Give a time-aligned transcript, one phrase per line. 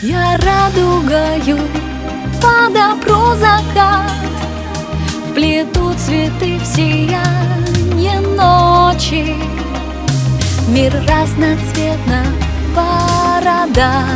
[0.00, 1.58] трогаю
[2.40, 4.10] Подопру закат.
[5.30, 9.36] Вплету цветы в сияние ночи.
[10.68, 12.24] Мир разноцветно
[12.74, 14.06] бородат.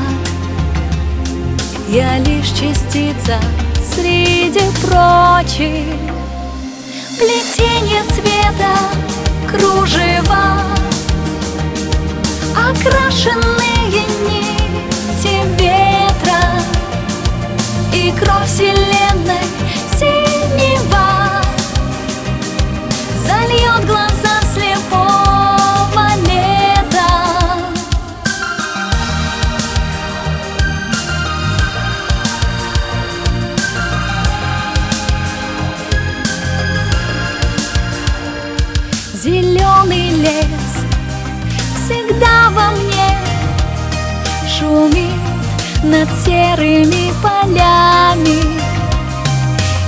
[1.89, 3.39] Я лишь частица
[3.95, 5.85] среди прочих.
[7.19, 8.75] Плетение света,
[9.51, 10.63] кружева
[12.57, 13.74] Окрашенные
[18.13, 19.41] Кровь вселенной
[19.99, 21.41] синева
[23.27, 27.11] Зальет глаза слепого лета.
[39.15, 40.45] Зеленый лес
[41.87, 43.19] всегда во мне
[44.47, 45.25] Шумит
[45.83, 47.84] над серыми полями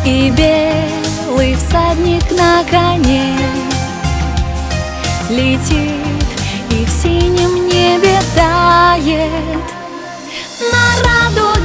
[0.06, 3.36] И белый всадник на коне
[5.28, 6.24] Летит
[6.70, 9.66] и в синем небе тает.
[10.70, 11.55] На радуге